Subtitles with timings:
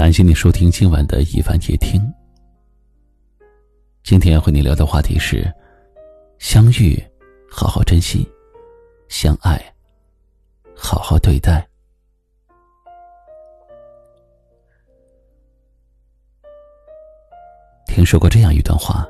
[0.00, 2.00] 感谢你收听今晚的一番夜听。
[4.02, 5.46] 今天要和你聊的话题是：
[6.38, 6.98] 相遇，
[7.50, 8.26] 好好珍惜；
[9.10, 9.62] 相爱，
[10.74, 11.68] 好好对待。
[17.84, 19.06] 听说过这样一段话：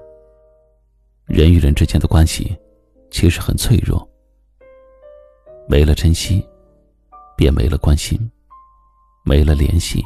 [1.24, 2.58] 人与人之间的关系
[3.12, 4.04] 其实很脆弱，
[5.68, 6.44] 没了珍惜，
[7.36, 8.18] 便没了关心，
[9.22, 10.04] 没了联系。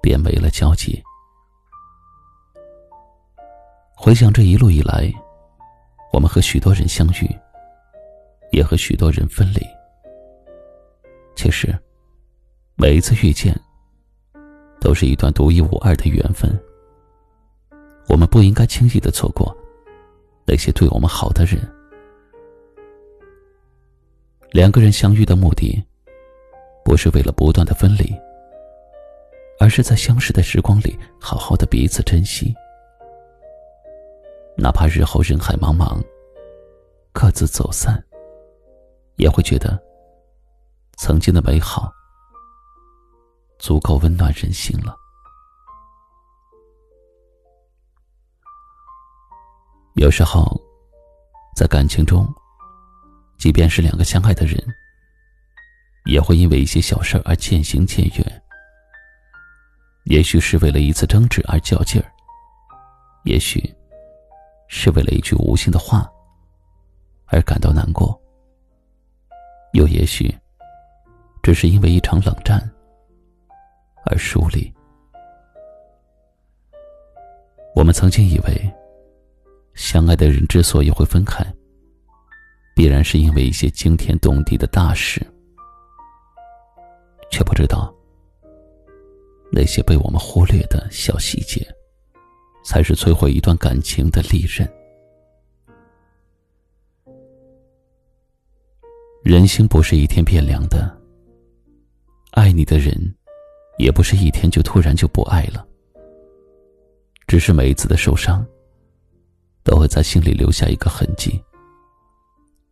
[0.00, 1.02] 便没了交集。
[3.94, 5.12] 回想这一路以来，
[6.12, 7.28] 我们和许多人相遇，
[8.52, 9.60] 也和许多人分离。
[11.34, 11.76] 其实，
[12.76, 13.54] 每一次遇见，
[14.80, 16.50] 都是一段独一无二的缘分。
[18.08, 19.54] 我们不应该轻易的错过
[20.46, 21.60] 那些对我们好的人。
[24.50, 25.84] 两个人相遇的目的，
[26.84, 28.14] 不是为了不断的分离。
[29.60, 32.54] 而是在相识的时光里，好好的彼此珍惜，
[34.56, 36.00] 哪怕日后人海茫茫，
[37.12, 38.02] 各自走散，
[39.16, 39.80] 也会觉得
[40.96, 41.92] 曾经的美好
[43.58, 44.96] 足够温暖人心了。
[49.94, 50.60] 有时候，
[51.56, 52.32] 在感情中，
[53.36, 54.56] 即便是两个相爱的人，
[56.04, 58.42] 也会因为一些小事而渐行渐远。
[60.08, 62.10] 也许是为了一次争执而较劲儿，
[63.24, 63.62] 也许
[64.66, 66.10] 是为了一句无心的话
[67.26, 68.18] 而感到难过，
[69.74, 70.34] 又也许
[71.42, 72.58] 只是因为一场冷战
[74.06, 74.72] 而疏离。
[77.74, 78.74] 我们曾经以为，
[79.74, 81.44] 相爱的人之所以会分开，
[82.74, 85.20] 必然是因为一些惊天动地的大事，
[87.30, 87.94] 却不知道。
[89.58, 91.66] 那些被我们忽略的小细节，
[92.64, 94.72] 才是摧毁一段感情的利刃。
[99.24, 100.96] 人心不是一天变凉的，
[102.30, 102.94] 爱你的人，
[103.78, 105.66] 也不是一天就突然就不爱了。
[107.26, 108.46] 只是每一次的受伤，
[109.64, 111.42] 都会在心里留下一个痕迹。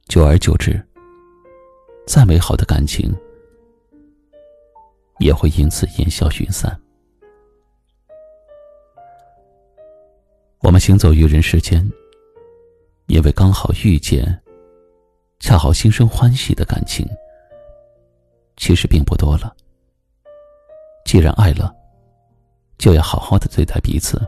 [0.07, 0.81] 久而久之，
[2.07, 3.13] 再美好的感情。
[5.19, 6.79] 也会因此烟消云散。
[10.61, 11.87] 我们行走于人世间，
[13.07, 14.25] 因为刚好遇见，
[15.39, 17.07] 恰好心生欢喜的感情，
[18.57, 19.55] 其实并不多了。
[21.05, 21.73] 既然爱了，
[22.79, 24.21] 就要好好的对待彼此，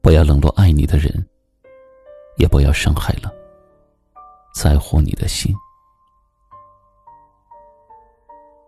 [0.00, 1.12] 不要冷落爱你的人，
[2.36, 3.32] 也不要伤害了
[4.54, 5.52] 在乎你的心。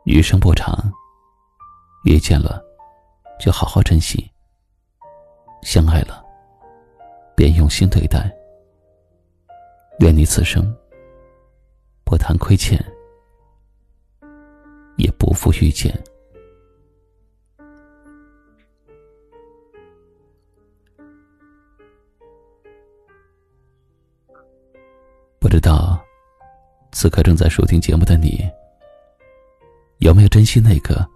[0.04, 0.74] 余生不长，
[2.04, 2.62] 遇见了，
[3.38, 4.18] 就好好珍惜；
[5.62, 6.24] 相爱了，
[7.36, 8.34] 便用心对待。
[9.98, 10.74] 愿你此生
[12.04, 12.82] 不谈亏欠，
[14.96, 15.92] 也不负遇见。
[25.38, 26.02] 不知道，
[26.92, 28.50] 此刻正在收听节目的你。
[30.00, 31.06] 有没有珍惜那个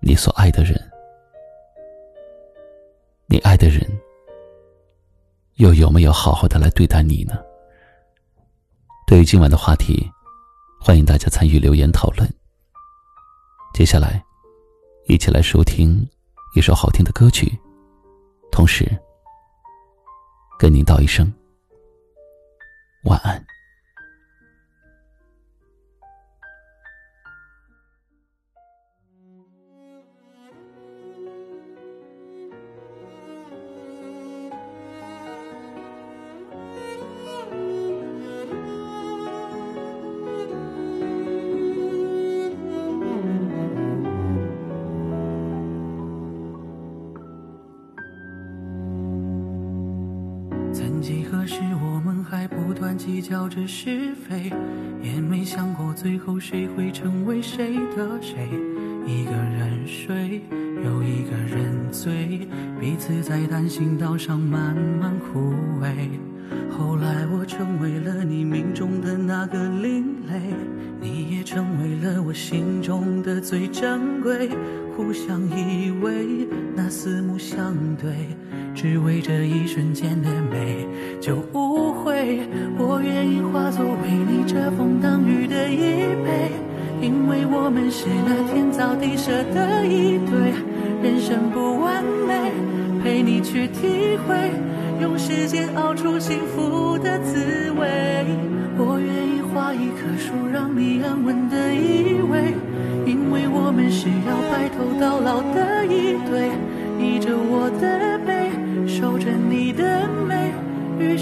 [0.00, 0.78] 你所爱的人？
[3.26, 3.80] 你爱的人
[5.54, 7.42] 又有没有好好的来对待你呢？
[9.06, 10.06] 对于今晚的话题，
[10.78, 12.28] 欢迎大家参与留言讨论。
[13.72, 14.22] 接下来，
[15.06, 16.06] 一起来收听
[16.54, 17.58] 一首好听的歌曲，
[18.52, 18.86] 同时
[20.58, 21.32] 跟您道一声
[23.04, 23.42] 晚安。
[51.04, 54.50] 几何时，我们还不断计较着是非，
[55.02, 58.48] 也没想过最后谁会成为谁的谁。
[59.06, 60.40] 一个人睡，
[60.82, 62.48] 又一个人醉，
[62.80, 65.52] 彼此在单行道上慢慢枯
[65.82, 66.08] 萎。
[66.70, 70.40] 后来我成为了你命中的那个另类，
[71.02, 74.48] 你也成为了我心中的最珍贵。
[74.96, 78.28] 互相依偎，那四目相对。
[78.84, 80.86] 只为这一瞬间的美，
[81.18, 82.38] 就无悔。
[82.76, 86.52] 我愿意化作为你遮风挡雨的依偎，
[87.00, 90.52] 因为我们是那天造地设的一对，
[91.02, 92.52] 人生不完美，
[93.02, 94.50] 陪你去体会，
[95.00, 97.88] 用时间熬出幸福的滋味。
[98.76, 102.52] 我愿意画一棵树，让你安稳的依偎，
[103.06, 106.52] 因为我们是要白头到老的一对，
[107.00, 108.33] 依着我的背，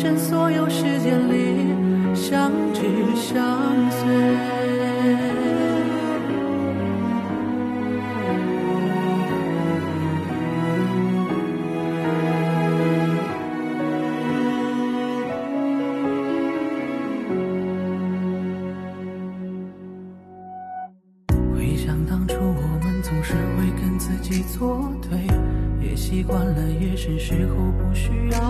[0.03, 1.73] 生所有时间里
[2.13, 2.83] 相知
[3.15, 4.09] 相随。
[21.55, 25.17] 回想当初，我们总是会跟自己作对，
[25.81, 28.41] 也习惯了夜深时候不需要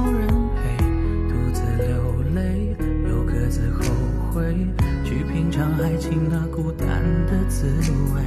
[5.04, 6.88] 去品尝爱情那孤单
[7.26, 7.66] 的滋
[8.14, 8.22] 味。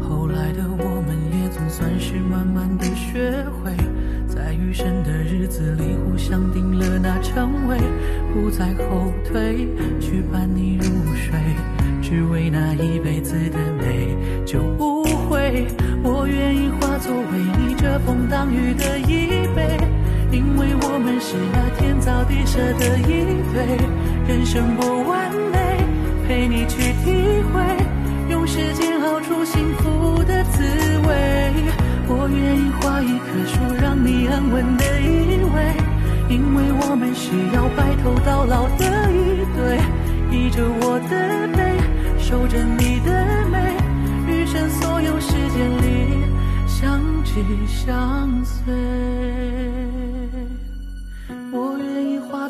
[0.00, 3.74] 后来的我们也总算是慢慢的学会，
[4.28, 7.78] 在余生的日子里互相定了那称谓，
[8.32, 9.66] 不再后退，
[10.00, 10.84] 去伴你入
[11.14, 11.32] 睡。
[12.02, 14.14] 只为那一辈子的美，
[14.44, 15.66] 就不悔。
[16.02, 19.78] 我愿意化作为你遮风挡雨的依偎，
[20.32, 23.56] 因为我们是那天造地设的一对。
[24.26, 25.58] 人生不完美，
[26.26, 27.12] 陪你去体
[27.52, 27.60] 会，
[28.30, 30.62] 用时间熬出幸福的滋
[31.06, 31.10] 味。
[32.08, 35.76] 我愿意画一棵树，让你安稳的依偎，
[36.28, 39.78] 因为我们是要白头到老的一对，
[40.30, 41.12] 依着我的
[41.56, 41.60] 背。
[42.18, 43.10] 守着你的
[43.50, 43.76] 美，
[44.26, 46.24] 余生所有时间里
[46.66, 47.34] 相知
[47.66, 48.72] 相随。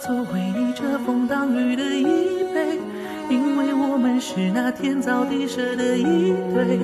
[0.08, 2.04] 我愿意化作为你遮风挡雨的依
[2.54, 2.78] 偎，
[3.30, 6.78] 因为我们是那天造地设的一对。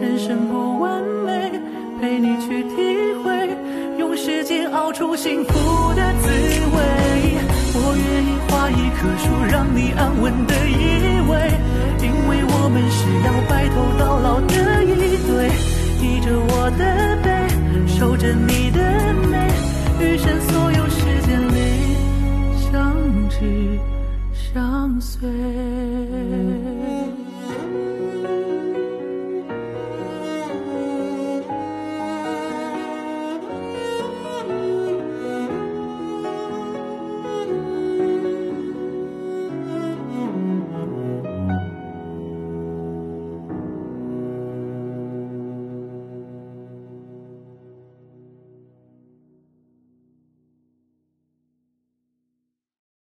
[0.00, 1.52] 人生不完美，
[2.00, 2.76] 陪你去体
[3.22, 3.56] 会，
[3.98, 5.52] 用时间熬出幸福
[5.94, 6.28] 的滋
[6.74, 6.78] 味。
[7.74, 11.30] 我愿意画一棵树，让你安稳的依偎。
[12.02, 15.50] 因为我们是要白头到老的一对，
[16.00, 16.82] 依着我的
[17.22, 17.28] 背，
[17.86, 18.80] 守着你的
[19.30, 19.36] 美，
[20.00, 20.88] 余生所有
[23.32, 23.78] 是
[24.32, 25.26] 相随。